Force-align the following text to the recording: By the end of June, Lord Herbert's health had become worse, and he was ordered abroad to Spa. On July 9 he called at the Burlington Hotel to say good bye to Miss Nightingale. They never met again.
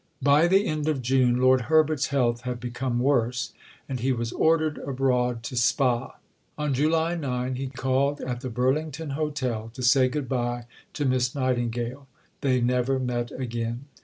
By 0.23 0.47
the 0.47 0.65
end 0.65 0.87
of 0.89 1.03
June, 1.03 1.37
Lord 1.39 1.61
Herbert's 1.69 2.07
health 2.07 2.41
had 2.41 2.59
become 2.59 2.97
worse, 2.97 3.53
and 3.87 3.99
he 3.99 4.11
was 4.11 4.31
ordered 4.31 4.79
abroad 4.79 5.43
to 5.43 5.55
Spa. 5.55 6.15
On 6.57 6.73
July 6.73 7.13
9 7.13 7.53
he 7.53 7.67
called 7.67 8.19
at 8.19 8.41
the 8.41 8.49
Burlington 8.49 9.11
Hotel 9.11 9.69
to 9.75 9.83
say 9.83 10.09
good 10.09 10.27
bye 10.27 10.65
to 10.93 11.05
Miss 11.05 11.35
Nightingale. 11.35 12.07
They 12.41 12.59
never 12.61 12.97
met 12.97 13.29
again. 13.31 13.85